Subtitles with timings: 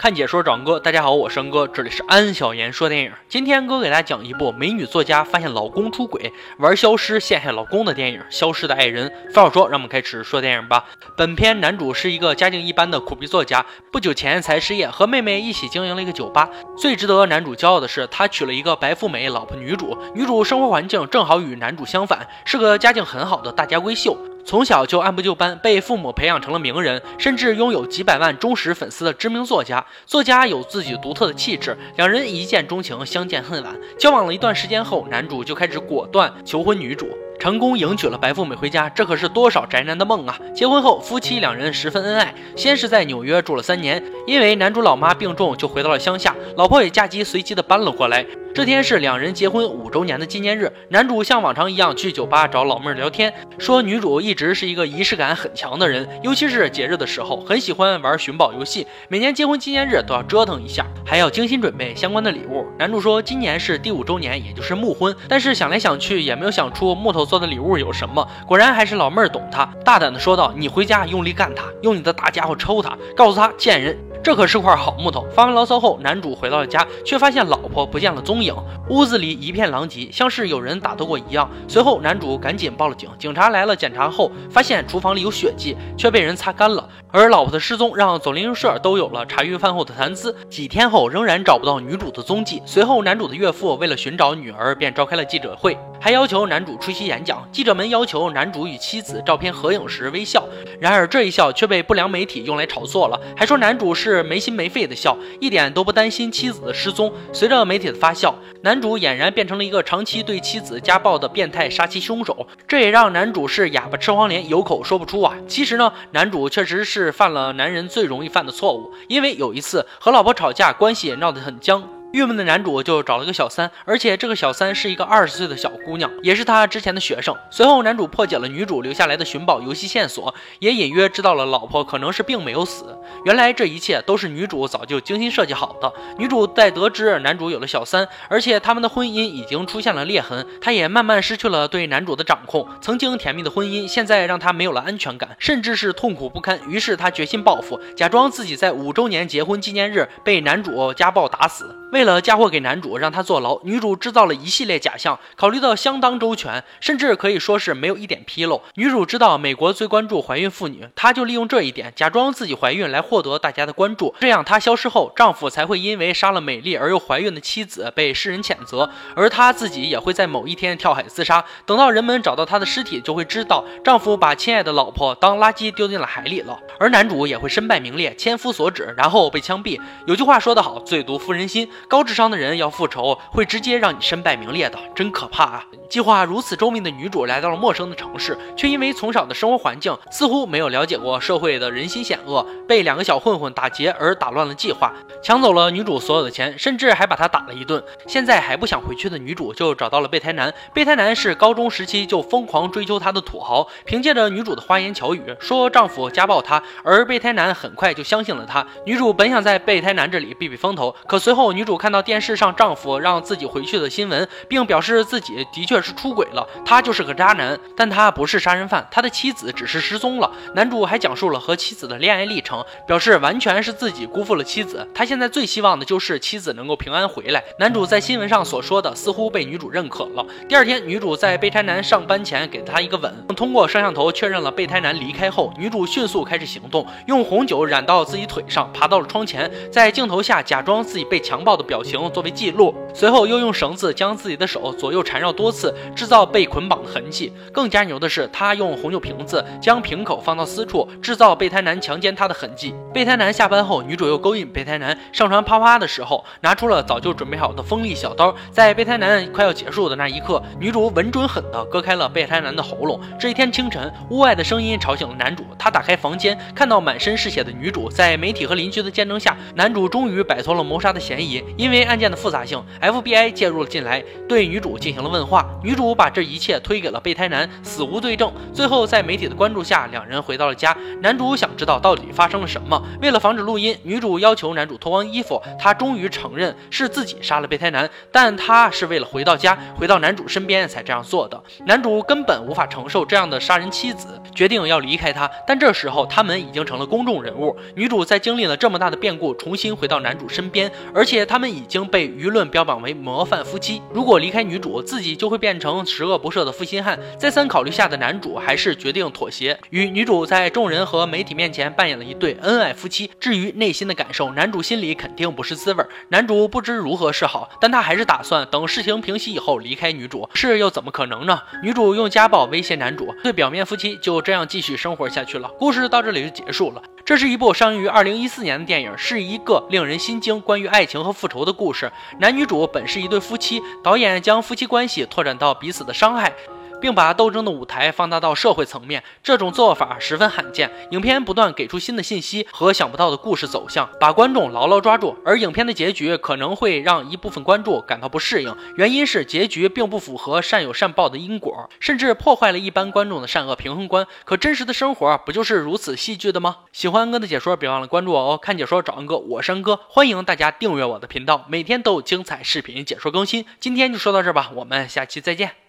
[0.00, 3.12] 看解说找哥，大家好，我是恩哥，这里是安小言说电影。
[3.28, 9.08] 今天哥给大家讲一部美女作家发现老公出轨，玩消失陷害老公的电影《消失的爱人》。
[9.34, 10.84] 废话少说，让我们开始说电影吧。
[11.16, 16.48] 本片男主是一个家境一般的苦逼作家，不久前才失业，和妹妹一起经营了一个酒吧。
[16.76, 19.98] 最值得男主骄傲的是，他娶了一个白富美老婆女主。
[20.14, 24.16] 女主生活环境正好与男主相反，是个家境很好的大家闺秀。
[24.48, 29.84] 从小就按部就班，被父母培养成了名人，甚至拥有几百万忠实粉丝的知名作家。
[30.06, 33.78] 作家有自己独特的气质，两人一见钟情，相见恨晚。
[33.98, 37.06] 交往了一段时间后，男主就开始果断求婚女主。
[37.38, 40.36] 成功迎娶了白富美回家，这可是多少宅男的梦啊！
[40.54, 42.34] 结婚后，夫妻两人十分恩爱。
[42.56, 48.26] 先是在纽约住了三年，因为男主老妈病重，就回到了乡下，老婆也嫁鸡随鸡的搬了过来。
[48.54, 62.66] 这天是两人结婚五周年的纪念日，男主像往常一样去酒吧找老妹儿聊天，说女主一直是一个仪式感很强的人，尤其是节日的时候，很喜欢玩寻宝游戏，每年结婚纪念日都要折腾一下，还要精心准备相关的礼物。
[62.78, 68.28] 男主说今年是第五周年，也就是木婚，但是想来想去也没有想出木头做的礼物有什么。
[68.46, 73.96] 果然还是老妹儿懂他，大胆的说道：“你回家用力干他，用你的大家伙抽他，告诉他贱人。”
[74.28, 75.26] 这可是块好木头。
[75.34, 78.54] 发完牢骚后，男主回到了家，却发现老婆不见了踪影，
[78.90, 81.48] 屋子里一片狼藉，像是有人打斗过一样。
[81.66, 83.08] 随后，男主赶紧报了警。
[83.18, 86.86] 警察来了检查后，发现厨房里有血迹，却被人擦干了。
[87.10, 90.36] 而老婆的失踪让左邻右舍都有了茶余饭后的谈资。
[90.50, 92.60] 几天后，仍然找不到女主的踪迹。
[92.66, 97.48] 随后，男主的岳父为了寻找女儿，便召开了记者会，还要求男主出席演讲。
[97.50, 100.46] 记者们要求男主与妻子照片合影时微笑，
[100.78, 104.18] 然而这一笑却被不良媒体用来炒作了，还说男主是。
[104.28, 107.10] 没心没肺的笑，一点都不担心妻子的失踪。
[107.32, 112.46] 随着媒体的发酵，男主俨然变成了一个长期对妻子家暴的变态杀妻凶手。
[112.66, 115.34] 这也让男主是哑巴吃黄连，有口说不出啊。
[115.46, 121.97] 其实呢，男主确实是犯了男人最容易犯的错误，因为有一次和老婆吵架，关系也闹得很僵。
[122.10, 127.36] 郁闷的男主就找了个小三，而且这个小三是一个二十岁的小姑娘，也是他之前的学生。
[127.50, 132.98] 随后，男主破解了女主留下来的寻宝游戏线索，也隐约知道了老婆可能是并没有死。
[133.26, 135.92] 原来这一切都是女主早就精心设计好的。
[136.16, 142.66] 女主在得知男主有了小三，而且他们的婚姻已经出现了裂痕，她也慢慢失去了对男主的掌控。
[142.80, 146.58] 曾经甜蜜的婚姻，现在让她没有了安全感，甚至是痛苦不堪。
[146.66, 151.74] 于是她决心报复，假装自己在五周年结婚纪念日被男主家暴打死。
[151.90, 158.60] 为了嫁祸给男主，让他坐牢，女主制造了一系列假象，考虑到相当周全，甚至可以说是没有一点纰漏。
[158.74, 164.14] 女主知道美国最关注怀孕妇女，她就利用这一点，假装自己怀孕来获得大家的关注。
[164.20, 171.42] 这样，她消失后，丈夫才会因为杀了美丽而又怀孕的妻子被世人谴责，而她自己也会在某一天跳海自杀。
[171.64, 176.58] 等到人们找到她的尸体，就会知道丈夫把亲爱的老婆当垃圾丢进了海里了。
[176.78, 179.80] 而男主也会身败名裂，千夫所指，然后被枪毙。
[180.06, 181.66] 有句话说得好，最毒妇人心。
[181.86, 185.64] 高智商的人要复仇，会直接让你身败名裂的，真可怕啊！
[185.88, 197.82] 计划如此周密的女主来到了陌生的城市，却因为从小的生活环境似乎没有了解过社会的人心险恶，被两个小混混打劫而打乱了计划，抢走了女主所有的钱，甚至还把她打了一顿。
[198.06, 208.66] 现在还不想回去的女主就找到了备胎男，备胎男是高中时期就疯狂追求她的土豪，凭借着女主的花言巧语说丈夫家暴她，而备胎男很快就相信了她。
[208.84, 215.78] 女主本想在备胎男这里避避风头，可随后女主看到电视上丈夫让自己回去的新闻，并表示自己的确。
[215.80, 220.28] 是出轨了，他就是个渣男，但他不是杀人犯，他的妻子只是失踪了。
[220.56, 227.40] 男主还讲述了和妻子的恋爱历程，表示完全是自己辜负了妻子，他现在最希望的就是妻子能够平安回来。
[227.60, 230.26] 男主在新闻上所说的似乎被女主认可了。
[230.48, 245.74] 第二天，女主在备胎男上班前给他一个吻，通过摄像头确认了备胎男离开后，女主迅速开始行动，用红酒染到自己腿上，爬到了窗前，在镜头下假装自己被强暴的表情作为记录，随后又用绳子将自己的手左右缠绕多次。
[245.94, 247.32] 制造被捆绑的痕迹。
[247.52, 252.72] 更加牛的是，他用红酒瓶子将瓶口放到私处，制造备胎男强奸她的痕迹。
[252.94, 258.32] 备胎男下班后，女主又勾引备胎男上床啪啪的时候，拿出了早就准备好的锋利小刀。
[258.52, 263.00] 在备胎男快要结束的那一刻，女主稳准狠地割开了备胎男的喉咙。
[263.18, 265.44] 这一天清晨，屋外的声音吵醒了男主。
[265.58, 267.88] 他打开房间，看到满身是血的女主。
[267.88, 271.42] 在媒体和邻居的见证下，男主终于摆脱了谋杀的嫌疑。
[271.56, 275.46] 因为案件的复杂性，FBI 介入了进来，对女主进行了问话。
[275.62, 278.32] 女主把这一切推给了备胎男，死无对证。
[278.52, 280.76] 最后在媒体的关注下，两人回到了家。
[281.00, 285.40] 男主想知道到底发生了什么，为了防止录音，女主要求男主脱光衣服。
[285.58, 291.42] 他终于承认是自己杀了备胎男，但他是为了回到家，回到男主身边才这样做的。
[291.66, 295.30] 男主根本无法承受这样的杀人妻子，决定要离开他。
[295.46, 297.56] 但这时候他们已经成了公众人物。
[297.74, 303.80] 女主在经历了这么大的变故，重新回到男主身边，而且他他们已经被舆论标榜为模范夫妻。
[303.94, 306.98] 如果离开女主，自己就会变成十恶不赦的负心汉。
[307.16, 313.08] 再三考虑下的男主还是决定妥协，与女主在众人和媒体面前扮演了一对恩爱夫妻。
[313.20, 315.84] 至于内心的感受，男主心里肯定不是滋味。
[316.08, 320.28] 男主不知如何是好，但他还是打算等事情平息以后离开女主。
[320.34, 321.40] 是又怎么可能呢？
[321.62, 325.48] 女主用家暴威胁男主，对表面夫妻就这样继续生活下去了。
[325.56, 326.82] 故事到这里就结束了。
[327.08, 331.90] 这是一部上映于二零一四年的电影，是一个令人心惊、关于爱情和复仇的故事。
[332.18, 336.30] 男女主本是一对夫妻，导演将夫妻关系拓展到彼此的伤害。
[336.80, 340.70] 并把斗争的舞台放大到社会层面，这种做法十分罕见。
[340.90, 345.16] 影片不断给出新的信息和想不到的故事走向，把观众牢牢抓住。
[345.24, 354.06] 而影片的结局可能会让一部分观众感到不适应，原因是结局并不符合善有善报的因果，甚至破坏了一般观众的善恶平衡观。
[354.24, 356.56] 可真实的生活不就是如此戏剧的吗？
[356.72, 358.38] 喜欢安哥的解说，别忘了关注我哦！
[358.38, 363.44] 看解说找安哥，我是安哥，欢迎大家订阅我的频道，每天都有精彩视频解说更新。
[363.60, 365.67] 今天就说到这儿吧，我们下期再见。